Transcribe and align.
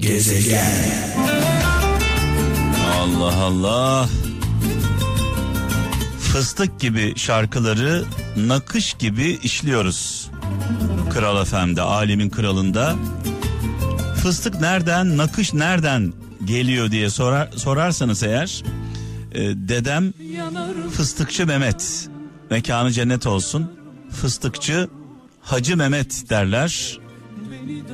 Gezegen. 0.00 1.00
Allah 3.00 3.34
Allah. 3.34 4.08
Fıstık 6.20 6.80
gibi 6.80 7.12
şarkıları 7.16 8.04
nakış 8.36 8.94
gibi 8.94 9.38
işliyoruz. 9.42 10.30
Kral 11.10 11.44
FM'de, 11.44 11.82
alemin 11.82 12.30
kralında. 12.30 12.96
Fıstık 14.22 14.60
nereden, 14.60 15.16
nakış 15.16 15.54
nereden 15.54 16.12
geliyor 16.44 16.90
diye 16.90 17.10
sorar, 17.10 17.50
sorarsanız 17.56 18.22
eğer 18.22 18.62
e, 19.32 19.40
dedem 19.40 20.12
fıstıkçı 20.90 21.46
Mehmet 21.46 22.08
mekanı 22.50 22.92
cennet 22.92 23.26
olsun 23.26 23.72
fıstıkçı 24.10 24.88
Hacı 25.40 25.76
Mehmet 25.76 26.30
derler 26.30 27.00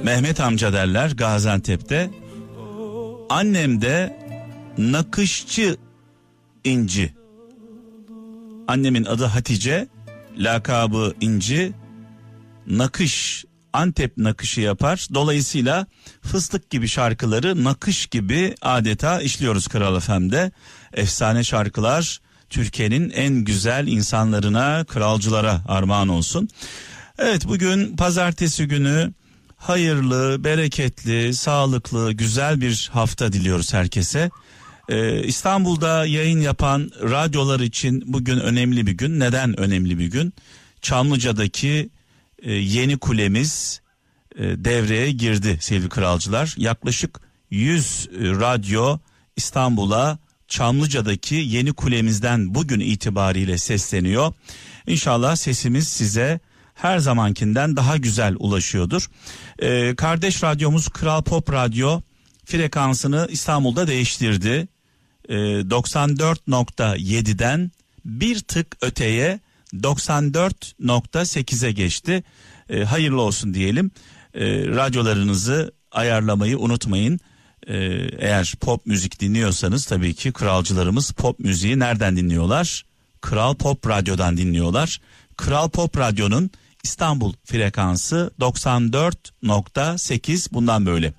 Mehmet 0.04 0.40
amca 0.40 0.72
derler 0.72 1.10
Gaziantep'te 1.10 2.10
annem 3.30 3.82
de 3.82 4.18
nakışçı 4.78 5.76
inci 6.64 7.14
annemin 8.68 9.04
adı 9.04 9.24
Hatice 9.24 9.88
lakabı 10.38 11.14
inci 11.20 11.72
nakış 12.66 13.44
Antep 13.76 14.16
nakışı 14.16 14.60
yapar. 14.60 15.06
Dolayısıyla 15.14 15.86
fıstık 16.22 16.70
gibi 16.70 16.88
şarkıları 16.88 17.64
nakış 17.64 18.06
gibi 18.06 18.54
adeta 18.62 19.20
işliyoruz 19.20 19.68
Kral 19.68 20.00
FM'de. 20.00 20.52
Efsane 20.92 21.44
şarkılar 21.44 22.20
Türkiye'nin 22.50 23.10
en 23.10 23.34
güzel 23.34 23.86
insanlarına, 23.86 24.84
kralcılara 24.84 25.60
armağan 25.68 26.08
olsun. 26.08 26.48
Evet 27.18 27.48
bugün 27.48 27.96
pazartesi 27.96 28.68
günü 28.68 29.12
hayırlı, 29.56 30.44
bereketli, 30.44 31.34
sağlıklı, 31.34 32.12
güzel 32.12 32.60
bir 32.60 32.90
hafta 32.92 33.32
diliyoruz 33.32 33.74
herkese. 33.74 34.30
Ee, 34.88 35.22
İstanbul'da 35.22 36.06
yayın 36.06 36.40
yapan 36.40 36.90
radyolar 37.02 37.60
için 37.60 38.02
bugün 38.06 38.38
önemli 38.38 38.86
bir 38.86 38.92
gün. 38.92 39.20
Neden 39.20 39.60
önemli 39.60 39.98
bir 39.98 40.06
gün? 40.06 40.32
Çamlıca'daki 40.82 41.88
e, 42.42 42.52
yeni 42.52 42.98
kulemiz 42.98 43.80
e, 44.36 44.42
devreye 44.42 45.12
girdi 45.12 45.58
sevgili 45.60 45.88
kralcılar. 45.88 46.54
Yaklaşık 46.56 47.20
100 47.50 47.84
e, 47.84 48.18
radyo 48.20 48.98
İstanbul'a 49.36 50.18
Çamlıca'daki 50.48 51.34
yeni 51.34 51.72
kulemizden 51.72 52.54
bugün 52.54 52.80
itibariyle 52.80 53.58
sesleniyor. 53.58 54.32
İnşallah 54.86 55.36
sesimiz 55.36 55.88
size 55.88 56.40
her 56.76 56.98
zamankinden 56.98 57.76
daha 57.76 57.96
güzel 57.96 58.34
ulaşıyordur. 58.38 59.10
Ee, 59.58 59.94
kardeş 59.96 60.42
radyomuz 60.42 60.88
Kral 60.88 61.22
Pop 61.22 61.52
Radyo 61.52 62.00
frekansını 62.44 63.28
İstanbul'da 63.30 63.86
değiştirdi. 63.86 64.68
Ee, 65.28 65.34
94.7'den 65.34 67.70
bir 68.04 68.40
tık 68.40 68.76
öteye 68.82 69.40
94.8'e 69.74 71.72
geçti. 71.72 72.24
Ee, 72.70 72.84
hayırlı 72.84 73.20
olsun 73.20 73.54
diyelim. 73.54 73.90
Ee, 74.34 74.66
radyolarınızı 74.66 75.72
ayarlamayı 75.92 76.58
unutmayın. 76.58 77.20
Ee, 77.66 77.76
eğer 78.18 78.54
pop 78.60 78.86
müzik 78.86 79.20
dinliyorsanız 79.20 79.86
tabii 79.86 80.14
ki 80.14 80.32
kralcılarımız 80.32 81.10
pop 81.10 81.38
müziği 81.38 81.78
nereden 81.78 82.16
dinliyorlar? 82.16 82.84
Kral 83.20 83.54
Pop 83.54 83.88
Radyo'dan 83.88 84.36
dinliyorlar. 84.36 85.00
Kral 85.36 85.68
Pop 85.68 85.98
Radyo'nun 85.98 86.50
İstanbul 86.82 87.32
frekansı 87.44 88.30
94.8 88.40 90.52
bundan 90.52 90.86
böyle. 90.86 91.12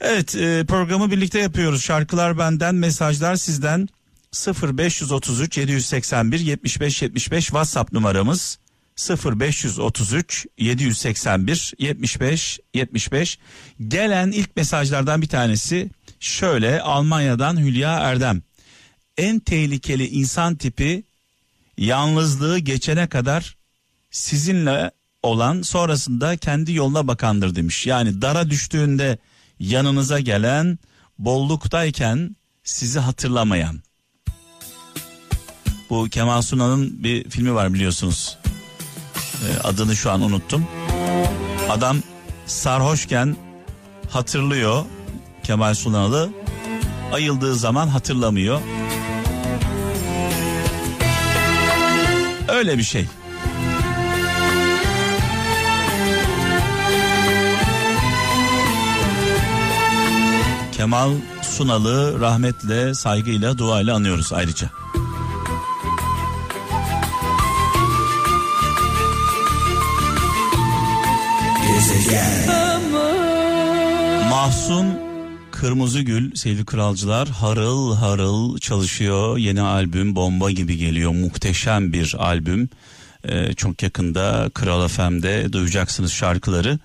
Evet 0.00 0.36
e, 0.36 0.64
programı 0.68 1.10
birlikte 1.10 1.38
yapıyoruz. 1.38 1.82
Şarkılar 1.82 2.38
benden, 2.38 2.74
mesajlar 2.74 3.36
sizden. 3.36 3.88
0533 4.62 5.58
781 5.58 6.40
75 6.40 7.02
75 7.02 7.44
WhatsApp 7.44 7.92
numaramız. 7.92 8.58
0533 9.08 10.46
781 10.58 11.74
75 11.78 12.60
75 12.74 13.38
gelen 13.88 14.30
ilk 14.30 14.56
mesajlardan 14.56 15.22
bir 15.22 15.28
tanesi 15.28 15.90
şöyle. 16.20 16.80
Almanya'dan 16.80 17.56
Hülya 17.56 17.98
Erdem. 17.98 18.42
En 19.16 19.40
tehlikeli 19.40 20.08
insan 20.08 20.56
tipi 20.56 21.04
yalnızlığı 21.78 22.58
geçene 22.58 23.08
kadar 23.08 23.56
sizinle 24.10 24.90
olan 25.22 25.62
sonrasında 25.62 26.36
kendi 26.36 26.72
yoluna 26.72 27.08
bakandır 27.08 27.54
demiş. 27.54 27.86
Yani 27.86 28.22
dara 28.22 28.50
düştüğünde 28.50 29.18
yanınıza 29.60 30.20
gelen 30.20 30.78
bolluktayken 31.18 32.36
sizi 32.64 32.98
hatırlamayan. 32.98 33.80
Bu 35.90 36.08
Kemal 36.08 36.42
Sunal'ın 36.42 37.04
bir 37.04 37.30
filmi 37.30 37.54
var 37.54 37.74
biliyorsunuz. 37.74 38.38
Ee, 39.16 39.60
adını 39.64 39.96
şu 39.96 40.10
an 40.10 40.20
unuttum. 40.20 40.66
Adam 41.68 41.96
sarhoşken 42.46 43.36
hatırlıyor 44.10 44.84
Kemal 45.42 45.74
Sunal'ı. 45.74 46.30
Ayıldığı 47.12 47.54
zaman 47.54 47.88
hatırlamıyor. 47.88 48.60
Öyle 52.48 52.78
bir 52.78 52.82
şey. 52.82 53.06
Kemal 60.80 61.12
Sunal'ı 61.42 62.20
rahmetle, 62.20 62.94
saygıyla, 62.94 63.58
duayla 63.58 63.94
anıyoruz 63.96 64.32
ayrıca. 64.32 64.70
Mahsun 74.30 74.86
Kırmızıgül 75.50 76.34
sevgili 76.34 76.64
kralcılar 76.64 77.28
harıl 77.28 77.96
harıl 77.96 78.58
çalışıyor. 78.58 79.38
Yeni 79.38 79.60
albüm 79.60 80.16
bomba 80.16 80.50
gibi 80.50 80.76
geliyor. 80.76 81.10
Muhteşem 81.10 81.92
bir 81.92 82.16
albüm. 82.18 82.68
Ee, 83.24 83.52
çok 83.52 83.82
yakında 83.82 84.50
Kral 84.54 84.88
FM'de 84.88 85.52
duyacaksınız 85.52 86.12
şarkıları. 86.12 86.78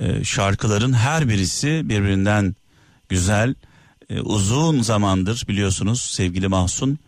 Ee, 0.00 0.24
şarkıların 0.24 0.92
her 0.92 1.28
birisi 1.28 1.82
birbirinden 1.84 2.54
güzel. 3.08 3.54
Ee, 4.10 4.20
uzun 4.20 4.82
zamandır 4.82 5.44
biliyorsunuz 5.48 6.00
sevgili 6.00 6.48
Mahsun 6.48 6.98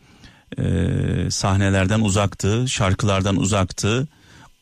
e, 0.58 0.64
sahnelerden 1.30 2.00
uzaktı, 2.00 2.68
şarkılardan 2.68 3.36
uzaktı. 3.36 4.08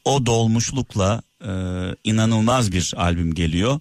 O 0.04 0.26
dolmuşlukla 0.26 1.22
e, 1.44 1.52
inanılmaz 2.04 2.72
bir 2.72 2.94
albüm 2.96 3.34
geliyor. 3.34 3.80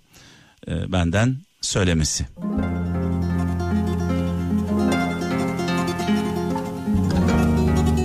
E, 0.67 0.91
benden 0.91 1.37
söylemesi. 1.61 2.27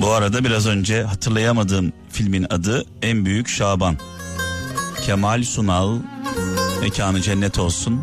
Bu 0.03 0.11
arada 0.11 0.45
biraz 0.45 0.67
önce 0.67 1.03
hatırlayamadığım 1.03 1.93
filmin 2.11 2.47
adı 2.51 2.85
En 3.03 3.25
Büyük 3.25 3.49
Şaban. 3.49 3.97
Kemal 5.03 5.43
Sunal 5.43 5.99
mekanı 6.81 7.23
cennet 7.23 7.59
olsun. 7.59 8.01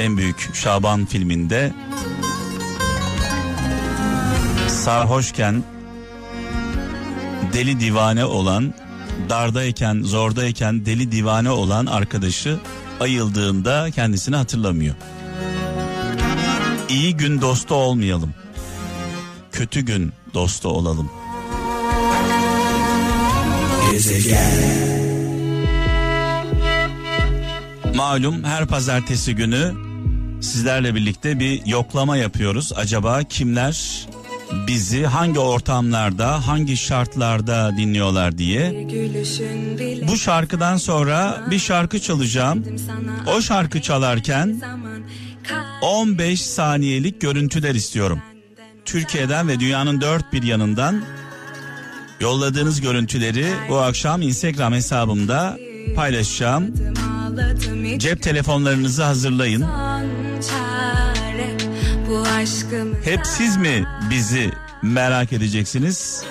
En 0.00 0.16
Büyük 0.16 0.50
Şaban 0.54 1.06
filminde 1.06 1.72
sarhoşken 4.68 5.62
deli 7.52 7.80
divane 7.80 8.24
olan 8.24 8.74
dardayken 9.28 10.02
zordayken 10.02 10.86
deli 10.86 11.12
divane 11.12 11.50
olan 11.50 11.86
arkadaşı 11.86 12.58
ayıldığında 13.00 13.90
kendisini 13.90 14.36
hatırlamıyor. 14.36 14.94
İyi 16.88 17.16
gün 17.16 17.40
dostu 17.40 17.74
olmayalım. 17.74 18.34
Kötü 19.52 19.80
gün 19.80 20.12
dostu 20.34 20.68
olalım. 20.68 21.10
Gezegen. 23.92 24.50
Malum 27.94 28.44
her 28.44 28.66
pazartesi 28.66 29.34
günü 29.34 29.89
sizlerle 30.40 30.94
birlikte 30.94 31.40
bir 31.40 31.66
yoklama 31.66 32.16
yapıyoruz. 32.16 32.72
Acaba 32.76 33.22
kimler 33.22 34.06
bizi 34.66 35.04
hangi 35.04 35.38
ortamlarda, 35.38 36.46
hangi 36.46 36.76
şartlarda 36.76 37.72
dinliyorlar 37.76 38.38
diye. 38.38 38.88
Bu 40.08 40.16
şarkıdan 40.16 40.76
sonra 40.76 41.40
bir 41.50 41.58
şarkı 41.58 42.00
çalacağım. 42.00 42.64
O 43.36 43.40
şarkı 43.40 43.80
çalarken 43.80 44.60
15 45.82 46.42
saniyelik 46.42 47.20
görüntüler 47.20 47.74
istiyorum. 47.74 48.22
Türkiye'den 48.84 49.48
ve 49.48 49.60
dünyanın 49.60 50.00
dört 50.00 50.32
bir 50.32 50.42
yanından 50.42 51.02
yolladığınız 52.20 52.80
görüntüleri 52.80 53.46
bu 53.68 53.78
akşam 53.78 54.22
Instagram 54.22 54.72
hesabımda 54.72 55.58
paylaşacağım. 55.96 56.74
Cep 57.98 58.22
telefonlarınızı 58.22 59.02
hazırlayın. 59.02 59.64
Hep 63.10 63.26
siz 63.26 63.56
mi 63.56 63.86
bizi 64.10 64.52
merak 64.82 65.32
edeceksiniz? 65.32 66.22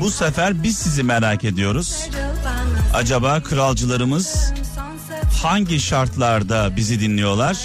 Bu 0.00 0.10
sefer 0.10 0.62
biz 0.62 0.78
sizi 0.78 1.02
merak 1.02 1.44
ediyoruz. 1.44 2.08
Acaba 2.94 3.42
kralcılarımız 3.42 4.52
hangi 5.42 5.80
şartlarda 5.80 6.76
bizi 6.76 7.00
dinliyorlar? 7.00 7.58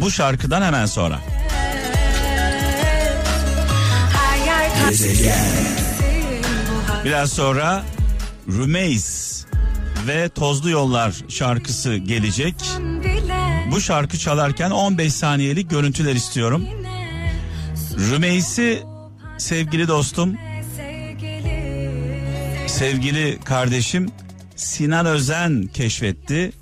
Bu 0.00 0.10
şarkıdan 0.10 0.62
hemen 0.62 0.86
sonra. 0.86 1.20
Biraz 7.04 7.32
sonra 7.32 7.82
Rümeys 8.48 9.44
ve 10.06 10.28
Tozlu 10.28 10.70
Yollar 10.70 11.14
şarkısı 11.28 11.96
gelecek. 11.96 12.54
Bu 13.70 13.80
şarkı 13.80 14.18
çalarken 14.18 14.70
15 14.70 15.12
saniyelik 15.12 15.70
görüntüler 15.70 16.14
istiyorum. 16.14 16.68
Rümeys'i 18.10 18.82
sevgili 19.38 19.88
dostum, 19.88 20.36
sevgili 22.66 23.38
kardeşim 23.44 24.08
Sinan 24.56 25.06
Özen 25.06 25.66
keşfetti. 25.74 26.52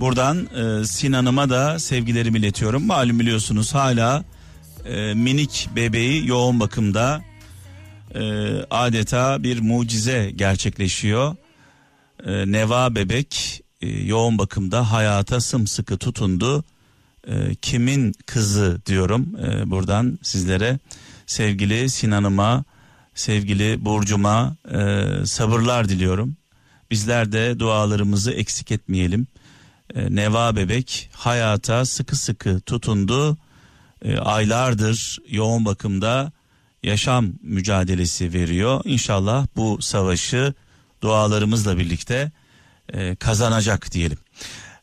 Buradan 0.00 0.46
e, 0.46 0.84
Sinan'ıma 0.84 1.50
da 1.50 1.78
sevgilerimi 1.78 2.38
iletiyorum. 2.38 2.86
Malum 2.86 3.20
biliyorsunuz 3.20 3.74
hala 3.74 4.24
e, 4.84 5.14
minik 5.14 5.68
bebeği 5.76 6.28
yoğun 6.28 6.60
bakımda 6.60 7.22
e, 8.14 8.20
adeta 8.70 9.42
bir 9.42 9.60
mucize 9.60 10.30
gerçekleşiyor. 10.36 11.36
E, 12.26 12.52
Neva 12.52 12.94
bebek 12.94 13.59
e, 13.80 13.88
yoğun 13.88 14.38
bakımda 14.38 14.92
hayata 14.92 15.40
sımsıkı 15.40 15.98
tutundu. 15.98 16.64
E, 17.28 17.54
kimin 17.54 18.14
kızı 18.26 18.80
diyorum 18.86 19.36
e, 19.44 19.70
buradan 19.70 20.18
sizlere 20.22 20.78
sevgili 21.26 21.90
Sinan'ıma, 21.90 22.64
sevgili 23.14 23.84
Burcu'ma 23.84 24.56
e, 24.72 25.06
sabırlar 25.24 25.88
diliyorum. 25.88 26.36
Bizler 26.90 27.32
de 27.32 27.58
dualarımızı 27.58 28.32
eksik 28.32 28.70
etmeyelim. 28.72 29.26
E, 29.94 30.16
Neva 30.16 30.56
bebek 30.56 31.10
hayata 31.12 31.84
sıkı 31.84 32.16
sıkı 32.16 32.60
tutundu. 32.60 33.38
E, 34.04 34.18
aylardır 34.18 35.18
yoğun 35.28 35.64
bakımda 35.64 36.32
yaşam 36.82 37.32
mücadelesi 37.42 38.32
veriyor. 38.32 38.80
İnşallah 38.84 39.46
bu 39.56 39.82
savaşı 39.82 40.54
dualarımızla 41.02 41.78
birlikte 41.78 42.32
e, 42.92 43.16
kazanacak 43.16 43.92
diyelim. 43.92 44.18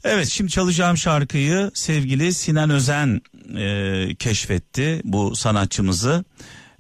Evet 0.04 0.28
şimdi 0.28 0.52
çalacağım 0.52 0.98
şarkıyı 0.98 1.72
sevgili 1.74 2.34
Sinan 2.34 2.70
Özen 2.70 3.22
e, 3.58 4.16
keşfetti 4.16 5.02
bu 5.04 5.36
sanatçımızı. 5.36 6.26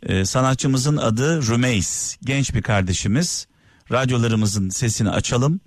E, 0.03 0.25
sanatçımızın 0.25 0.97
adı 0.97 1.47
Rümeys 1.47 2.17
genç 2.23 2.53
bir 2.53 2.61
kardeşimiz. 2.61 3.47
Radyolarımızın 3.91 4.69
sesini 4.69 5.09
açalım. 5.09 5.59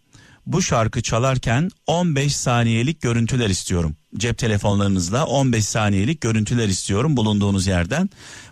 Bu 0.47 0.63
şarkı 0.63 1.03
çalarken 1.03 1.71
15 1.87 2.37
saniyelik 2.37 3.01
görüntüler 3.01 3.51
istiyorum. 3.51 3.97
Cep 4.17 4.39
telefonlarınızla 4.39 5.27
15 5.27 5.65
saniyelik 5.65 6.21
görüntüler 6.21 6.69
istiyorum 6.69 7.17
bulunduğunuz 7.17 7.67
yerden. 7.67 8.11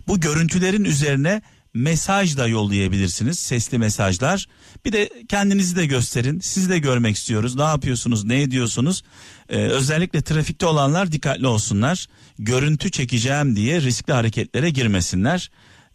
Bu 0.09 0.21
görüntülerin 0.21 0.85
üzerine 0.85 1.43
mesaj 1.79 2.37
da 2.37 2.47
yollayabilirsiniz. 2.47 3.39
Sesli 3.39 3.79
mesajlar. 3.79 4.47
Bir 4.85 4.93
de 4.93 5.11
kendinizi 5.29 5.77
de 5.77 5.87
gösterin. 5.87 6.41
Sizi 6.41 6.71
de 6.71 6.79
görmek 6.79 7.17
istiyoruz. 7.17 7.57
Ne 7.57 7.63
yapıyorsunuz? 7.63 8.25
Ne 8.25 8.43
ediyorsunuz? 8.43 9.03
Ee, 9.49 9.57
özellikle 9.57 10.23
trafikte 10.23 10.67
olanlar 10.67 11.13
dikkatli 11.13 11.47
olsunlar. 11.47 12.07
Görüntü 12.39 12.91
çekeceğim 12.91 13.57
diye 13.57 13.81
riskli 13.81 14.13
hareketlere 14.13 14.71
girmesinler. 14.71 15.51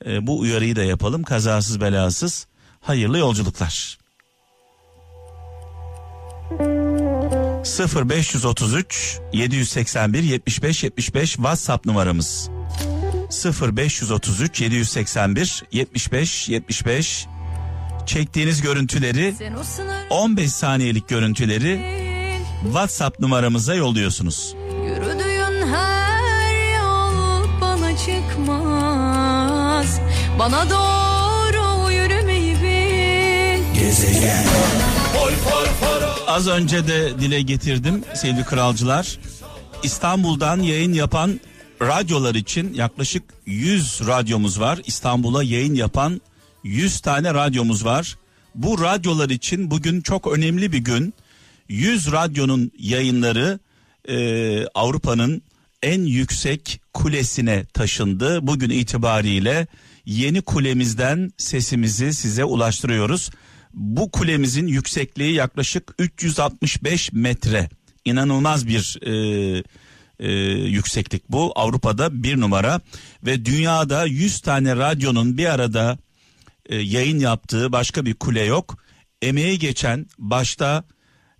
Ee, 0.05 0.27
bu 0.27 0.39
uyarıyı 0.39 0.75
da 0.75 0.83
yapalım. 0.83 1.23
Kazasız 1.23 1.81
belasız. 1.81 2.47
Hayırlı 2.81 3.17
yolculuklar. 3.17 3.97
0533 8.09 9.19
781 9.33 10.23
75 10.23 10.83
75 10.83 11.33
WhatsApp 11.33 11.85
numaramız. 11.85 12.49
0533 13.33 14.61
781 14.61 15.63
75 15.71 16.49
75 16.49 17.27
çektiğiniz 18.05 18.61
görüntüleri 18.61 19.33
15 20.09 20.51
saniyelik 20.51 21.07
görüntüleri 21.07 21.81
WhatsApp 22.63 23.19
numaramıza 23.19 23.75
yolluyorsunuz. 23.75 24.55
Yürüdüğün 24.85 25.67
her 25.67 26.75
yol 26.79 27.61
bana 27.61 27.97
çıkmaz. 27.97 29.99
Bana 30.39 30.69
doğru 30.69 31.91
yürümeyi 31.91 32.55
bil. 32.55 33.79
Gezegen. 33.79 34.45
Az 36.27 36.47
önce 36.47 36.87
de 36.87 37.19
dile 37.19 37.41
getirdim 37.41 38.03
sevgili 38.15 38.45
kralcılar. 38.45 39.19
İstanbul'dan 39.83 40.59
yayın 40.59 40.93
yapan 40.93 41.39
radyolar 41.87 42.35
için 42.35 42.73
yaklaşık 42.73 43.23
100 43.45 44.01
radyomuz 44.07 44.59
var. 44.59 44.79
İstanbul'a 44.85 45.43
yayın 45.43 45.75
yapan 45.75 46.21
100 46.63 46.99
tane 46.99 47.33
radyomuz 47.33 47.85
var. 47.85 48.17
Bu 48.55 48.81
radyolar 48.81 49.29
için 49.29 49.71
bugün 49.71 50.01
çok 50.01 50.27
önemli 50.27 50.71
bir 50.71 50.77
gün. 50.77 51.13
100 51.69 52.11
radyonun 52.11 52.71
yayınları 52.79 53.59
e, 54.09 54.65
Avrupa'nın 54.67 55.41
en 55.81 56.01
yüksek 56.01 56.81
kulesine 56.93 57.65
taşındı. 57.65 58.47
Bugün 58.47 58.69
itibariyle 58.69 59.67
yeni 60.05 60.41
kulemizden 60.41 61.31
sesimizi 61.37 62.13
size 62.13 62.43
ulaştırıyoruz. 62.43 63.29
Bu 63.73 64.11
kulemizin 64.11 64.67
yüksekliği 64.67 65.33
yaklaşık 65.33 65.95
365 65.99 67.11
metre. 67.13 67.69
İnanılmaz 68.05 68.67
bir 68.67 68.99
e, 69.05 69.63
e, 70.19 70.31
yükseklik 70.51 71.29
bu. 71.29 71.51
Avrupa'da 71.55 72.23
bir 72.23 72.39
numara 72.39 72.81
ve 73.25 73.45
dünyada 73.45 74.05
100 74.05 74.39
tane 74.39 74.75
radyonun 74.75 75.37
bir 75.37 75.45
arada 75.45 75.97
e, 76.65 76.75
yayın 76.75 77.19
yaptığı 77.19 77.71
başka 77.71 78.05
bir 78.05 78.13
kule 78.13 78.43
yok. 78.43 78.77
Emeği 79.21 79.59
geçen 79.59 80.05
başta 80.17 80.83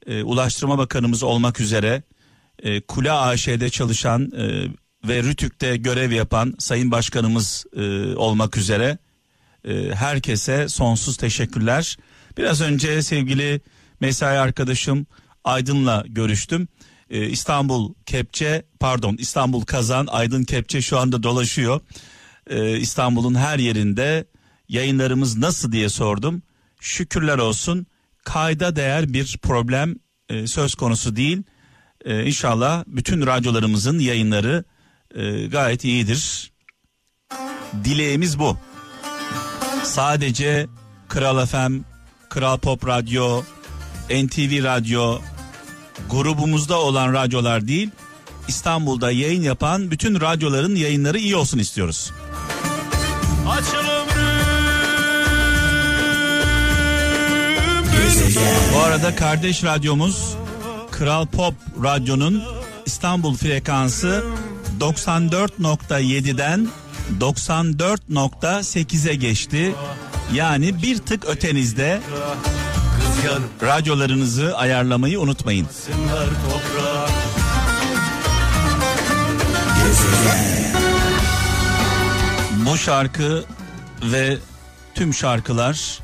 e, 0.07 0.23
Ulaştırma 0.23 0.77
Bakanımız 0.77 1.23
olmak 1.23 1.59
üzere 1.59 2.03
e, 2.63 2.81
Kule 2.81 3.11
AŞ'de 3.11 3.69
çalışan 3.69 4.31
e, 4.37 4.67
ve 5.07 5.23
Rütük'te 5.23 5.77
görev 5.77 6.11
yapan 6.11 6.55
Sayın 6.59 6.91
Başkanımız 6.91 7.65
e, 7.75 7.81
olmak 8.15 8.57
üzere 8.57 8.97
e, 9.67 9.95
herkese 9.95 10.69
sonsuz 10.69 11.17
teşekkürler. 11.17 11.97
Biraz 12.37 12.61
önce 12.61 13.01
sevgili 13.01 13.61
mesai 13.99 14.39
arkadaşım 14.39 15.07
Aydın'la 15.43 16.03
görüştüm. 16.07 16.67
E, 17.13 17.29
İstanbul 17.29 17.93
Kepçe 18.05 18.65
pardon 18.79 19.15
İstanbul 19.19 19.61
Kazan 19.61 20.07
Aydın 20.07 20.43
Kepçe 20.43 20.81
şu 20.81 20.99
anda 20.99 21.23
dolaşıyor. 21.23 21.81
E, 22.47 22.77
İstanbul'un 22.77 23.35
her 23.35 23.59
yerinde 23.59 24.25
yayınlarımız 24.69 25.37
nasıl 25.37 25.71
diye 25.71 25.89
sordum. 25.89 26.41
Şükürler 26.79 27.37
olsun 27.37 27.87
kayda 28.23 28.75
değer 28.75 29.13
bir 29.13 29.37
problem 29.41 29.95
e, 30.29 30.47
söz 30.47 30.75
konusu 30.75 31.15
değil. 31.15 31.43
E, 32.05 32.25
inşallah 32.25 32.83
bütün 32.87 33.25
radyolarımızın 33.25 33.99
yayınları 33.99 34.63
e, 35.15 35.45
gayet 35.45 35.83
iyidir. 35.83 36.53
Dileğimiz 37.83 38.39
bu. 38.39 38.57
Sadece 39.83 40.67
Kral 41.09 41.45
FM, 41.45 41.73
Kral 42.29 42.57
Pop 42.57 42.87
Radyo, 42.87 43.43
NTV 44.09 44.63
Radyo 44.63 45.19
grubumuzda 46.09 46.79
olan 46.79 47.13
radyolar 47.13 47.67
değil, 47.67 47.89
İstanbul'da 48.47 49.11
yayın 49.11 49.41
yapan 49.41 49.91
bütün 49.91 50.21
radyoların 50.21 50.75
yayınları 50.75 51.17
iyi 51.17 51.35
olsun 51.35 51.59
istiyoruz. 51.59 52.11
Bu 58.73 58.79
arada 58.79 59.15
kardeş 59.15 59.63
radyomuz 59.63 60.35
Kral 60.91 61.25
Pop 61.25 61.53
Radyo'nun 61.83 62.43
İstanbul 62.85 63.35
frekansı 63.35 64.23
94.7'den 64.79 66.67
94.8'e 67.19 69.15
geçti. 69.15 69.75
Yani 70.33 70.81
bir 70.83 70.97
tık 70.97 71.25
ötenizde 71.25 72.01
radyolarınızı 73.63 74.57
ayarlamayı 74.57 75.19
unutmayın. 75.19 75.67
Bu 82.65 82.77
şarkı 82.77 83.45
ve 84.03 84.37
tüm 84.95 85.13
şarkılar 85.13 85.99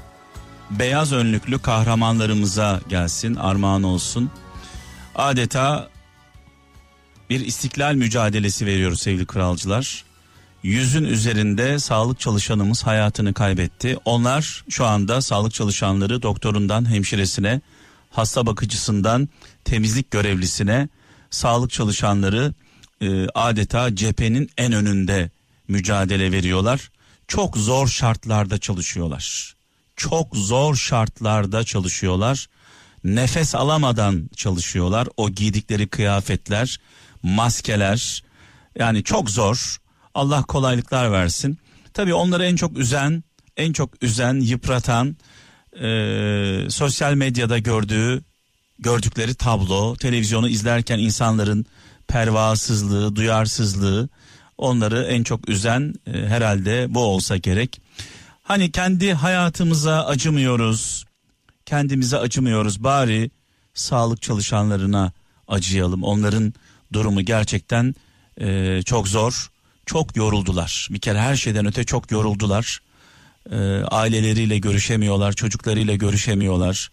beyaz 0.71 1.13
önlüklü 1.13 1.59
kahramanlarımıza 1.59 2.81
gelsin, 2.89 3.35
armağan 3.35 3.83
olsun. 3.83 4.31
Adeta 5.15 5.89
bir 7.29 7.39
istiklal 7.39 7.93
mücadelesi 7.93 8.65
veriyoruz 8.65 9.01
sevgili 9.01 9.25
kralcılar. 9.25 10.08
Yüzün 10.63 11.03
üzerinde 11.03 11.79
sağlık 11.79 12.19
çalışanımız 12.19 12.83
hayatını 12.83 13.33
kaybetti. 13.33 13.97
Onlar 14.05 14.63
şu 14.69 14.85
anda 14.85 15.21
sağlık 15.21 15.53
çalışanları 15.53 16.21
doktorundan 16.21 16.89
hemşiresine, 16.89 17.61
hasta 18.09 18.45
bakıcısından 18.45 19.29
temizlik 19.65 20.11
görevlisine, 20.11 20.89
sağlık 21.29 21.71
çalışanları 21.71 22.53
e, 23.01 23.27
adeta 23.29 23.95
cephenin 23.95 24.49
en 24.57 24.73
önünde 24.73 25.31
mücadele 25.67 26.31
veriyorlar. 26.31 26.91
Çok 27.27 27.57
zor 27.57 27.87
şartlarda 27.87 28.57
çalışıyorlar. 28.57 29.55
Çok 29.95 30.35
zor 30.35 30.75
şartlarda 30.75 31.63
çalışıyorlar. 31.63 32.47
Nefes 33.03 33.55
alamadan 33.55 34.29
çalışıyorlar. 34.35 35.07
O 35.17 35.29
giydikleri 35.29 35.87
kıyafetler, 35.87 36.79
maskeler 37.23 38.23
yani 38.79 39.03
çok 39.03 39.29
zor. 39.29 39.77
Allah 40.13 40.43
kolaylıklar 40.43 41.11
versin. 41.11 41.57
Tabii 41.93 42.13
onları 42.13 42.45
en 42.45 42.55
çok 42.55 42.77
üzen, 42.77 43.23
en 43.57 43.73
çok 43.73 44.03
üzen, 44.03 44.33
yıpratan 44.33 45.17
e, 45.81 46.69
sosyal 46.69 47.13
medyada 47.13 47.57
gördüğü 47.57 48.23
gördükleri 48.79 49.35
tablo, 49.35 49.95
televizyonu 49.95 50.49
izlerken 50.49 50.99
insanların 50.99 51.65
pervasızlığı, 52.07 53.15
duyarsızlığı 53.15 54.09
onları 54.57 55.03
en 55.03 55.23
çok 55.23 55.49
üzen 55.49 55.93
e, 56.07 56.11
herhalde 56.11 56.85
bu 56.89 56.99
olsa 56.99 57.37
gerek. 57.37 57.81
Hani 58.43 58.71
kendi 58.71 59.13
hayatımıza 59.13 60.05
acımıyoruz, 60.05 61.05
kendimize 61.65 62.17
acımıyoruz 62.17 62.83
bari 62.83 63.31
sağlık 63.73 64.21
çalışanlarına 64.21 65.11
acıyalım. 65.47 66.03
Onların 66.03 66.53
durumu 66.93 67.21
gerçekten 67.21 67.95
e, 68.41 68.81
çok 68.85 69.07
zor, 69.07 69.51
çok 69.89 70.15
yoruldular. 70.15 70.87
Bir 70.91 70.99
kere 70.99 71.19
her 71.19 71.35
şeyden 71.35 71.65
öte 71.65 71.83
çok 71.83 72.11
yoruldular. 72.11 72.79
E, 73.51 73.57
aileleriyle 73.91 74.57
görüşemiyorlar, 74.57 75.33
çocuklarıyla 75.33 75.95
görüşemiyorlar. 75.95 76.91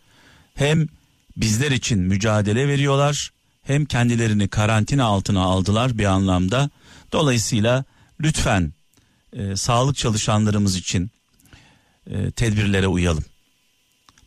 Hem 0.54 0.88
bizler 1.36 1.70
için 1.70 1.98
mücadele 1.98 2.68
veriyorlar 2.68 3.30
hem 3.62 3.84
kendilerini 3.84 4.48
karantina 4.48 5.04
altına 5.04 5.42
aldılar 5.42 5.98
bir 5.98 6.04
anlamda. 6.04 6.70
Dolayısıyla 7.12 7.84
lütfen 8.20 8.72
e, 9.32 9.56
sağlık 9.56 9.96
çalışanlarımız 9.96 10.76
için 10.76 11.10
e, 12.10 12.30
tedbirlere 12.30 12.88
uyalım. 12.88 13.24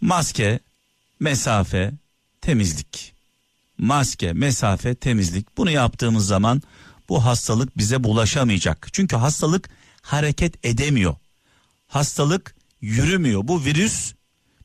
Maske, 0.01 0.59
mesafe, 1.19 1.91
temizlik. 2.41 3.13
Maske, 3.77 4.33
mesafe, 4.33 4.95
temizlik. 4.95 5.57
Bunu 5.57 5.71
yaptığımız 5.71 6.27
zaman 6.27 6.61
bu 7.09 7.25
hastalık 7.25 7.77
bize 7.77 8.03
bulaşamayacak. 8.03 8.89
Çünkü 8.91 9.15
hastalık 9.15 9.69
hareket 10.01 10.65
edemiyor. 10.65 11.15
Hastalık 11.87 12.55
yürümüyor. 12.81 13.47
Bu 13.47 13.65
virüs 13.65 14.13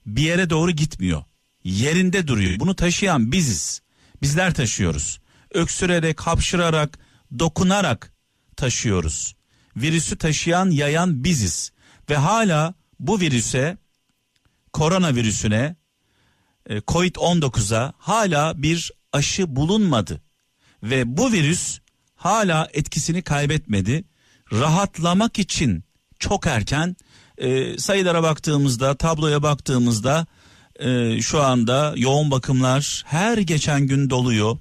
bir 0.06 0.22
yere 0.22 0.50
doğru 0.50 0.70
gitmiyor. 0.70 1.24
Yerinde 1.64 2.28
duruyor. 2.28 2.60
Bunu 2.60 2.76
taşıyan 2.76 3.32
biziz. 3.32 3.80
Bizler 4.22 4.54
taşıyoruz. 4.54 5.20
Öksürerek, 5.50 6.20
hapşırarak, 6.20 6.98
dokunarak 7.38 8.12
taşıyoruz. 8.56 9.34
Virüsü 9.76 10.18
taşıyan, 10.18 10.70
yayan 10.70 11.24
biziz. 11.24 11.72
Ve 12.10 12.16
hala 12.16 12.74
bu 13.00 13.20
virüse, 13.20 13.78
koronavirüsüne, 14.72 15.76
e, 16.66 16.78
Covid-19'a 16.78 17.92
hala 17.98 18.62
bir 18.62 18.92
aşı 19.12 19.56
bulunmadı. 19.56 20.20
Ve 20.82 21.16
bu 21.16 21.32
virüs 21.32 21.78
hala 22.24 22.68
etkisini 22.72 23.22
kaybetmedi. 23.22 24.04
Rahatlamak 24.52 25.38
için 25.38 25.84
çok 26.18 26.46
erken 26.46 26.96
e, 27.38 27.78
sayılara 27.78 28.22
baktığımızda, 28.22 28.94
tabloya 28.94 29.42
baktığımızda 29.42 30.26
e, 30.80 31.20
şu 31.20 31.42
anda 31.42 31.94
yoğun 31.96 32.30
bakımlar 32.30 33.02
her 33.06 33.38
geçen 33.38 33.86
gün 33.86 34.10
doluyor. 34.10 34.58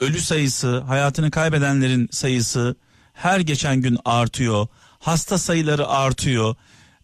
Ölü 0.00 0.20
sayısı, 0.20 0.80
hayatını 0.80 1.30
kaybedenlerin 1.30 2.08
sayısı 2.10 2.76
her 3.12 3.40
geçen 3.40 3.80
gün 3.80 3.98
artıyor. 4.04 4.66
Hasta 4.98 5.38
sayıları 5.38 5.88
artıyor. 5.88 6.54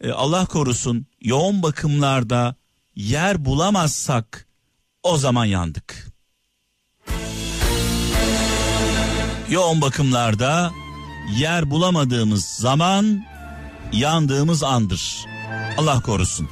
E, 0.01 0.11
Allah 0.11 0.47
korusun 0.47 1.07
yoğun 1.21 1.63
bakımlarda 1.63 2.55
yer 2.97 3.45
bulamazsak 3.45 4.47
o 5.03 5.19
zaman 5.19 5.45
yandık. 5.45 6.12
Yoğun 9.53 9.81
bakımlarda 9.81 10.73
yer 11.37 11.71
bulamadığımız 11.71 12.45
zaman 12.45 13.25
yandığımız 13.93 14.63
andır. 14.63 15.25
Allah 15.79 16.01
korusun. 16.01 16.49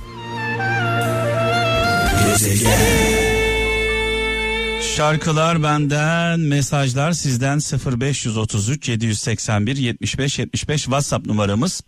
Şarkılar 4.97 5.63
benden, 5.63 6.41
mesajlar 6.41 7.13
sizden 7.13 7.59
0533 7.59 8.89
781 8.89 9.77
75 9.77 10.39
75 10.39 10.83
WhatsApp 10.83 11.27
numaramız. 11.27 11.83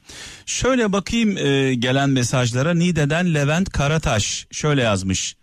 Şöyle 0.46 0.92
bakayım 0.92 1.36
e, 1.36 1.74
gelen 1.74 2.10
mesajlara. 2.10 2.74
Nide'den 2.74 3.34
Levent 3.34 3.70
Karataş 3.70 4.46
şöyle 4.50 4.82
yazmış. 4.82 5.36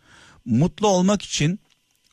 Mutlu 0.46 0.88
olmak 0.88 1.22
için 1.22 1.60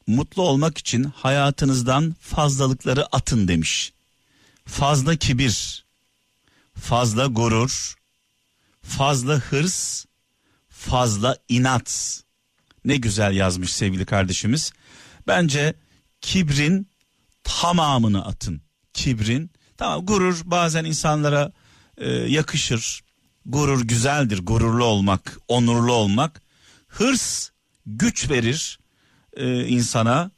mutlu 0.07 0.43
olmak 0.43 0.79
için 0.79 1.05
hayatınızdan 1.05 2.17
fazlalıkları 2.21 3.07
atın 3.07 3.49
demiş. 3.49 3.93
Fazla 4.65 5.17
kibir, 5.17 5.85
fazla 6.75 7.27
gurur, 7.27 7.95
fazla 8.83 9.35
hırs, 9.35 10.05
fazla 10.69 11.37
inat. 11.49 12.23
Ne 12.85 12.97
güzel 12.97 13.35
yazmış 13.35 13.73
sevgili 13.73 14.05
kardeşimiz. 14.05 14.73
Bence 15.27 15.75
kibrin 16.21 16.89
tamamını 17.45 18.27
atın. 18.27 18.61
Kibrin 18.93 19.51
tamam 19.77 20.07
gurur 20.07 20.43
bazen 20.45 20.85
insanlara 20.85 21.53
e, 21.99 22.11
yakışır. 22.11 23.03
Gurur 23.47 23.83
güzeldir. 23.83 24.39
Gururlu 24.39 24.85
olmak, 24.85 25.39
onurlu 25.49 25.93
olmak. 25.93 26.43
Hırs 26.89 27.51
güç 27.87 28.31
verir 28.31 28.79
e, 29.37 29.67
insana. 29.67 30.31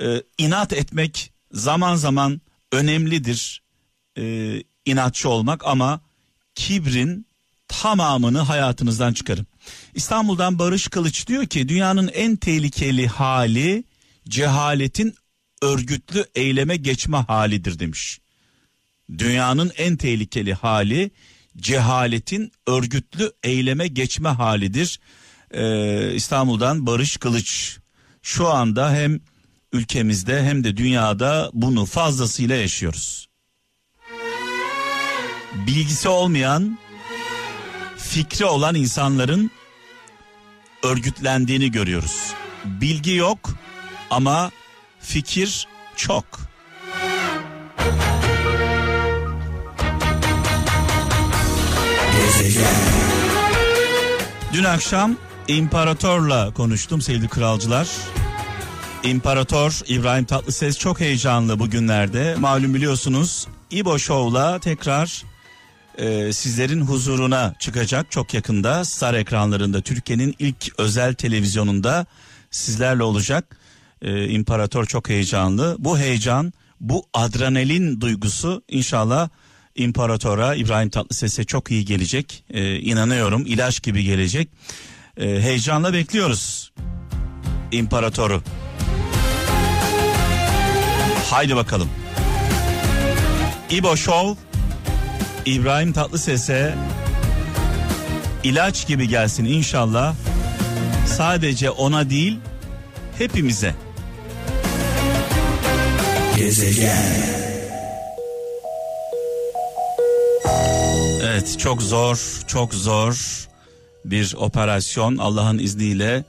E, 0.00 0.22
inat 0.38 0.72
etmek 0.72 1.32
zaman 1.52 1.96
zaman 1.96 2.40
önemlidir. 2.72 3.62
E, 4.18 4.62
inatçı 4.86 5.28
olmak 5.28 5.66
ama 5.66 6.00
kibrin 6.54 7.26
tamamını 7.68 8.38
hayatınızdan 8.38 9.12
çıkarın. 9.12 9.46
İstanbul'dan 9.94 10.58
Barış 10.58 10.88
Kılıç 10.88 11.26
diyor 11.26 11.46
ki 11.46 11.68
dünyanın 11.68 12.10
en 12.14 12.36
tehlikeli 12.36 13.06
hali 13.08 13.84
cehaletin 14.28 15.14
örgütlü 15.62 16.24
eyleme 16.34 16.76
geçme 16.76 17.16
halidir 17.16 17.78
demiş. 17.78 18.20
Dünyanın 19.18 19.72
en 19.76 19.96
tehlikeli 19.96 20.54
hali 20.54 21.10
cehaletin 21.56 22.52
örgütlü 22.66 23.32
eyleme 23.42 23.88
geçme 23.88 24.28
halidir. 24.28 25.00
Ee, 25.50 26.14
İstanbul'dan 26.14 26.86
Barış 26.86 27.16
Kılıç 27.16 27.78
şu 28.26 28.48
anda 28.48 28.92
hem 28.92 29.20
ülkemizde 29.72 30.42
hem 30.42 30.64
de 30.64 30.76
dünyada 30.76 31.50
bunu 31.52 31.86
fazlasıyla 31.86 32.56
yaşıyoruz. 32.56 33.28
Bilgisi 35.66 36.08
olmayan, 36.08 36.78
fikri 37.96 38.44
olan 38.44 38.74
insanların 38.74 39.50
örgütlendiğini 40.82 41.70
görüyoruz. 41.70 42.32
Bilgi 42.64 43.14
yok 43.14 43.50
ama 44.10 44.50
fikir 45.00 45.68
çok. 45.96 46.24
Dün 54.52 54.64
akşam 54.64 55.16
imparatorla 55.48 56.54
konuştum 56.54 57.00
sevgili 57.00 57.28
kralcılar. 57.28 57.88
İmparator 59.04 59.80
İbrahim 59.88 60.24
Tatlıses 60.24 60.78
çok 60.78 61.00
heyecanlı 61.00 61.58
bugünlerde. 61.58 62.34
Malum 62.38 62.74
biliyorsunuz 62.74 63.46
İbo 63.70 63.98
Show'la 63.98 64.58
tekrar 64.58 65.22
e, 65.98 66.32
sizlerin 66.32 66.80
huzuruna 66.80 67.54
çıkacak 67.58 68.10
çok 68.10 68.34
yakında. 68.34 68.84
Star 68.84 69.14
ekranlarında 69.14 69.80
Türkiye'nin 69.80 70.34
ilk 70.38 70.78
özel 70.78 71.14
televizyonunda 71.14 72.06
sizlerle 72.50 73.02
olacak. 73.02 73.56
E, 74.02 74.28
İmparator 74.28 74.84
çok 74.84 75.08
heyecanlı. 75.08 75.76
Bu 75.78 75.98
heyecan, 75.98 76.52
bu 76.80 77.06
adrenalin 77.14 78.00
duygusu 78.00 78.62
inşallah 78.68 79.28
İmparatora 79.76 80.54
İbrahim 80.54 80.90
Tatlıses'e 80.90 81.44
çok 81.44 81.70
iyi 81.70 81.84
gelecek. 81.84 82.44
E, 82.50 82.78
inanıyorum 82.78 83.46
ilaç 83.46 83.82
gibi 83.82 84.04
gelecek. 84.04 84.48
Ee, 85.16 85.40
heyecanla 85.42 85.92
bekliyoruz 85.92 86.72
imparatoru. 87.72 88.42
Haydi 91.30 91.56
bakalım. 91.56 91.88
İbo 93.70 93.96
Show 93.96 94.42
İbrahim 95.46 95.92
Tatlıses'e 95.92 96.74
ilaç 98.44 98.86
gibi 98.86 99.08
gelsin 99.08 99.44
inşallah. 99.44 100.14
Sadece 101.06 101.70
ona 101.70 102.10
değil 102.10 102.38
hepimize. 103.18 103.74
Gezegen. 106.36 107.36
Evet 111.22 111.58
çok 111.58 111.82
zor 111.82 112.18
çok 112.46 112.74
zor 112.74 113.46
bir 114.10 114.34
operasyon 114.36 115.16
Allah'ın 115.16 115.58
izniyle 115.58 116.24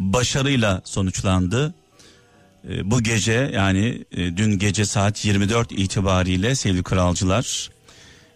başarıyla 0.00 0.82
sonuçlandı. 0.84 1.74
Ee, 2.68 2.90
Bu 2.90 3.02
gece 3.02 3.50
yani 3.54 4.04
e, 4.12 4.36
dün 4.36 4.58
gece 4.58 4.84
saat 4.84 5.24
24 5.24 5.72
itibariyle 5.72 6.54
sevgili 6.54 6.82
kralcılar 6.82 7.70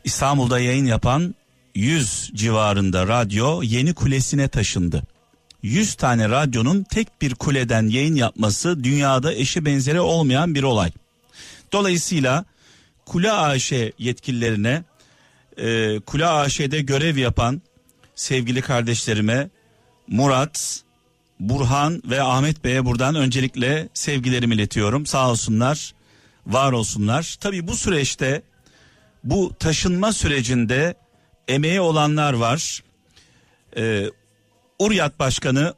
İstanbul'da 0.05 0.61
yayın 0.61 0.87
yapan 0.87 1.35
100 1.75 2.31
civarında 2.35 3.07
radyo 3.07 3.62
yeni 3.62 3.95
kulesine 3.95 4.49
taşındı. 4.49 5.02
100 5.62 5.95
tane 5.95 6.28
radyonun 6.28 6.83
tek 6.83 7.23
bir 7.23 7.35
kuleden 7.35 7.88
yayın 7.88 8.14
yapması 8.14 8.85
dünyada 8.85 9.35
eşi 9.35 9.64
benzeri 9.64 10.00
olmayan 10.00 10.55
bir 10.55 10.62
olay. 10.62 10.90
Dolayısıyla 11.73 12.45
Kule 13.07 13.33
AŞ 13.33 13.73
yetkililerine 13.99 14.83
e, 15.57 16.00
Kule 16.00 16.26
AŞ'de 16.26 16.81
görev 16.81 17.17
yapan 17.17 17.62
sevgili 18.18 18.62
kardeşlerime 18.62 19.50
Murat, 20.08 20.82
Burhan 21.40 22.02
ve 22.04 22.22
Ahmet 22.22 22.64
Bey'e 22.64 22.84
buradan 22.84 23.14
öncelikle 23.14 23.88
sevgilerimi 23.94 24.54
iletiyorum. 24.54 25.06
Sağ 25.06 25.30
olsunlar, 25.30 25.94
var 26.46 26.72
olsunlar. 26.72 27.37
Tabii 27.40 27.68
bu 27.68 27.76
süreçte 27.76 28.42
bu 29.25 29.52
taşınma 29.58 30.12
sürecinde 30.12 30.94
emeği 31.48 31.80
olanlar 31.80 32.32
var. 32.32 32.82
Ee, 33.76 34.06
Uryat 34.78 35.18
Başkanı 35.18 35.75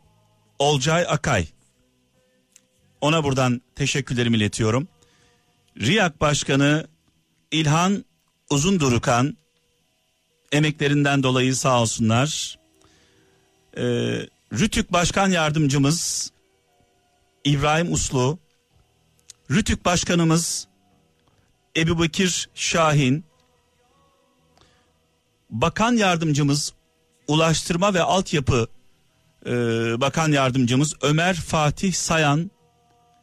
Olcay 0.58 1.06
Akay. 1.08 1.46
Ona 3.00 3.24
buradan 3.24 3.62
teşekkürlerimi 3.74 4.36
iletiyorum. 4.36 4.88
Riyak 5.80 6.20
Başkanı 6.20 6.86
İlhan 7.50 8.04
Uzundurukan 8.50 9.36
emeklerinden 10.52 11.22
dolayı 11.22 11.56
sağ 11.56 11.82
olsunlar. 11.82 12.58
Ee, 13.76 13.82
Rütük 14.52 14.92
Başkan 14.92 15.30
Yardımcımız 15.30 16.30
İbrahim 17.44 17.92
Uslu, 17.92 18.38
Rütük 19.50 19.84
Başkanımız 19.84 20.68
Ebu 21.76 22.02
Bekir 22.02 22.48
Şahin, 22.54 23.24
Bakan 25.50 25.96
Yardımcımız 25.96 26.72
Ulaştırma 27.28 27.94
ve 27.94 28.02
Altyapı 28.02 28.66
e, 29.46 29.50
Bakan 30.00 30.32
Yardımcımız 30.32 30.94
Ömer 31.02 31.34
Fatih 31.34 31.92
Sayan 31.92 32.50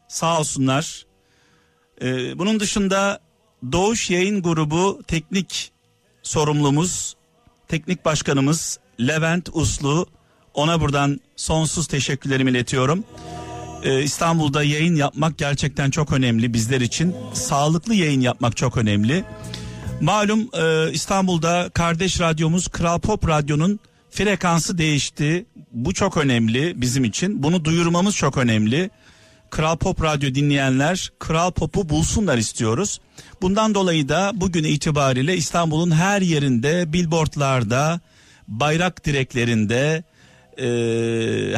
sağ 0.08 0.40
olsunlar. 0.40 1.06
E, 2.02 2.38
bunun 2.38 2.60
dışında 2.60 3.20
Doğuş 3.72 4.10
Yayın 4.10 4.42
Grubu 4.42 5.02
teknik 5.06 5.72
sorumlumuz, 6.22 7.16
teknik 7.68 8.04
başkanımız 8.04 8.78
Levent 9.00 9.48
Uslu. 9.52 10.06
Ona 10.54 10.80
buradan 10.80 11.20
sonsuz 11.36 11.86
teşekkürlerimi 11.86 12.50
iletiyorum. 12.50 13.04
Ee, 13.82 14.02
İstanbul'da 14.02 14.62
yayın 14.62 14.96
yapmak 14.96 15.38
gerçekten 15.38 15.90
çok 15.90 16.12
önemli 16.12 16.54
bizler 16.54 16.80
için. 16.80 17.14
Sağlıklı 17.32 17.94
yayın 17.94 18.20
yapmak 18.20 18.56
çok 18.56 18.76
önemli. 18.76 19.24
Malum 20.00 20.40
e, 20.40 20.92
İstanbul'da 20.92 21.70
kardeş 21.74 22.20
radyomuz 22.20 22.68
Kral 22.68 22.98
Pop 22.98 23.28
Radyo'nun 23.28 23.80
frekansı 24.10 24.78
değişti. 24.78 25.46
Bu 25.72 25.94
çok 25.94 26.16
önemli 26.16 26.80
bizim 26.80 27.04
için. 27.04 27.42
Bunu 27.42 27.64
duyurmamız 27.64 28.16
çok 28.16 28.38
önemli. 28.38 28.90
Kral 29.50 29.76
Pop 29.76 30.02
Radyo 30.02 30.34
dinleyenler 30.34 31.12
Kral 31.18 31.50
Pop'u 31.50 31.88
bulsunlar 31.88 32.38
istiyoruz. 32.38 33.00
Bundan 33.42 33.74
dolayı 33.74 34.08
da 34.08 34.32
bugün 34.34 34.64
itibariyle 34.64 35.36
İstanbul'un 35.36 35.90
her 35.90 36.22
yerinde, 36.22 36.92
billboardlarda, 36.92 38.00
bayrak 38.48 39.04
direklerinde, 39.04 40.04
e, 40.58 40.66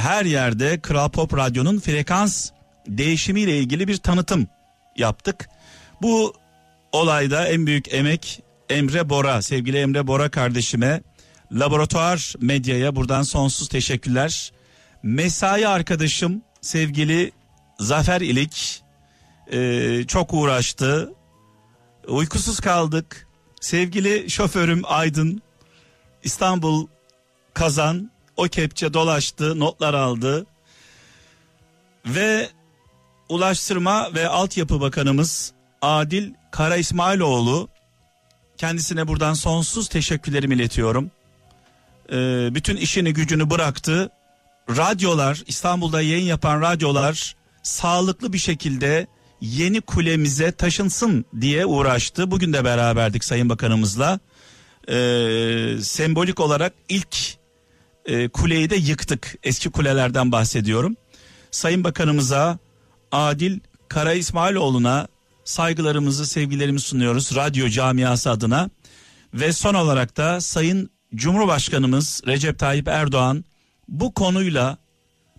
her 0.00 0.24
yerde 0.24 0.81
Kral 0.81 1.09
Pop 1.09 1.37
Radyo'nun 1.37 1.79
frekans 1.79 2.50
değişimiyle 2.88 3.59
ilgili 3.59 3.88
bir 3.88 3.96
tanıtım 3.96 4.46
yaptık. 4.96 5.48
Bu 6.03 6.35
olayda 6.92 7.48
en 7.48 7.66
büyük 7.66 7.94
emek 7.94 8.42
Emre 8.70 9.09
Bora, 9.09 9.42
sevgili 9.42 9.79
Emre 9.79 10.07
Bora 10.07 10.31
kardeşime, 10.31 11.03
laboratuvar 11.53 12.35
medyaya 12.40 12.96
buradan 12.96 13.22
sonsuz 13.22 13.68
teşekkürler. 13.68 14.53
Mesai 15.03 15.68
arkadaşım 15.68 16.42
sevgili 16.61 17.33
Zafer 17.80 18.20
İlik 18.20 18.82
e, 19.52 20.04
çok 20.08 20.34
uğraştı. 20.34 21.12
Uykusuz 22.08 22.60
kaldık. 22.60 23.26
Sevgili 23.60 24.30
şoförüm 24.30 24.82
Aydın 24.84 25.42
İstanbul 26.22 26.86
kazan 27.54 28.10
o 28.36 28.44
kepçe 28.44 28.94
dolaştı 28.94 29.60
notlar 29.60 29.94
aldı. 29.94 30.46
Ve 32.06 32.50
Ulaştırma 33.28 34.14
ve 34.14 34.28
Altyapı 34.28 34.80
Bakanımız 34.80 35.52
Adil 35.82 36.32
Kara 36.50 36.76
İsmailoğlu 36.76 37.68
kendisine 38.56 39.08
buradan 39.08 39.34
sonsuz 39.34 39.88
teşekkürlerimi 39.88 40.54
iletiyorum. 40.54 41.10
Ee, 42.12 42.48
bütün 42.54 42.76
işini 42.76 43.12
gücünü 43.12 43.50
bıraktı. 43.50 44.10
Radyolar 44.70 45.42
İstanbul'da 45.46 46.02
yayın 46.02 46.26
yapan 46.26 46.62
radyolar 46.62 47.39
sağlıklı 47.70 48.33
bir 48.33 48.38
şekilde 48.38 49.06
yeni 49.40 49.80
kulemize 49.80 50.52
taşınsın 50.52 51.24
diye 51.40 51.66
uğraştı. 51.66 52.30
Bugün 52.30 52.52
de 52.52 52.64
beraberdik 52.64 53.24
Sayın 53.24 53.48
Bakanımızla. 53.48 54.20
Ee, 54.88 55.76
sembolik 55.83 56.40
olarak 56.40 56.72
ilk 56.88 57.16
e, 58.06 58.28
kuleyi 58.28 58.70
de 58.70 58.76
yıktık. 58.76 59.35
Eski 59.42 59.70
kulelerden 59.70 60.33
bahsediyorum. 60.33 60.96
Sayın 61.50 61.85
Bakanımıza 61.85 62.59
Adil 63.12 63.61
Kara 63.88 64.12
İsmailoğlu'na 64.12 65.09
saygılarımızı, 65.44 66.26
sevgilerimizi 66.26 66.87
sunuyoruz 66.87 67.37
radyo 67.37 67.68
camiası 67.68 68.30
adına. 68.30 68.70
Ve 69.35 69.52
son 69.52 69.74
olarak 69.74 70.16
da 70.16 70.40
Sayın 70.40 70.90
Cumhurbaşkanımız 71.14 72.22
Recep 72.26 72.59
Tayyip 72.59 72.88
Erdoğan 72.88 73.44
bu 73.88 74.14
konuyla 74.14 74.78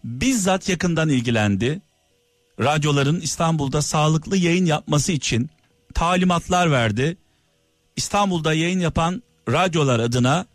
bizzat 0.04 0.70
yakından 0.70 1.10
ilgilendi. 1.10 1.82
Radyoların 2.62 3.20
İstanbul'da 3.20 3.82
sağlıklı 3.82 4.38
yayın 4.38 4.66
yapması 4.66 5.12
için 5.12 5.50
talimatlar 5.94 6.72
verdi. 6.72 7.18
İstanbul'da 7.96 8.54
yayın 8.54 8.80
yapan 8.80 9.24
radyolar 9.50 10.00
adına, 10.00 10.46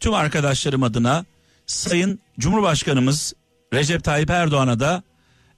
tüm 0.00 0.14
arkadaşlarım 0.14 0.82
adına 0.82 1.24
Sayın 1.66 2.20
Cumhurbaşkanımız 2.38 3.32
Recep 3.74 4.04
Tayyip 4.04 4.30
Erdoğan'a 4.30 4.80
da 4.80 5.02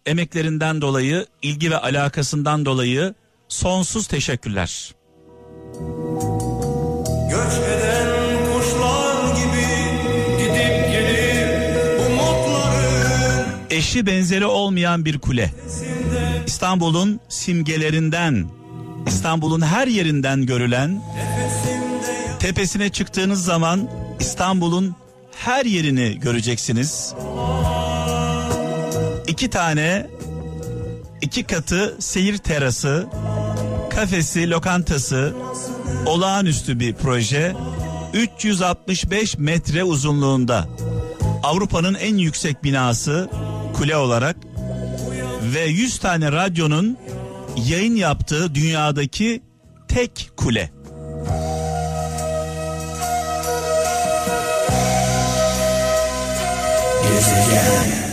emeklerinden 0.07 0.81
dolayı, 0.81 1.27
ilgi 1.43 1.71
ve 1.71 1.79
alakasından 1.79 2.65
dolayı 2.65 3.15
sonsuz 3.49 4.07
teşekkürler. 4.07 4.95
Göç 7.31 7.53
eden 7.53 8.09
kuşlar 8.53 9.37
gibi 9.37 9.67
gidip 10.39 10.93
gelir 10.93 11.99
umutların 12.07 13.47
Eşi 13.71 14.07
benzeri 14.07 14.47
olmayan 14.47 15.05
bir 15.05 15.19
kule. 15.19 15.55
İstanbul'un 16.47 17.21
simgelerinden, 17.29 18.47
İstanbul'un 19.07 19.61
her 19.61 19.87
yerinden 19.87 20.47
görülen, 20.47 21.03
tepesine 22.39 22.89
çıktığınız 22.89 23.45
zaman 23.45 23.91
İstanbul'un 24.21 24.95
her 25.37 25.65
yerini 25.65 26.21
göreceksiniz. 26.21 27.15
İki 29.27 29.51
tane, 29.51 30.07
iki 31.23 31.45
katı 31.45 31.97
seyir 31.99 32.39
terası, 32.39 33.07
kafesi, 33.91 34.51
lokantası, 34.51 35.35
olağanüstü 36.07 36.81
bir 36.81 36.95
proje. 36.95 37.57
365 38.15 39.39
metre 39.39 39.85
uzunluğunda. 39.85 40.69
Avrupa'nın 41.43 41.95
en 41.95 42.17
yüksek 42.17 42.65
binası 42.65 43.31
kule 43.75 43.97
olarak 43.97 44.37
ve 45.45 45.65
100 45.65 45.99
tane 45.99 46.33
radyonun 46.33 46.99
yayın 47.67 47.97
yaptığı 47.97 48.55
dünyadaki 48.55 49.43
tek 49.89 50.31
kule. 50.37 50.71
Gezegen 57.03 58.04